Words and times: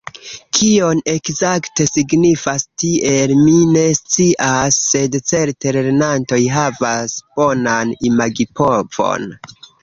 Kion 0.59 1.01
ekzakte 1.11 1.85
signifas 1.89 2.65
'tiel', 2.83 3.33
mi 3.41 3.53
ne 3.75 3.83
scias, 3.99 4.79
sed 4.87 5.19
certe 5.33 5.75
lernantoj 5.77 6.41
havas 6.57 7.15
bonan 7.37 7.95
imagipovon. 8.11 9.31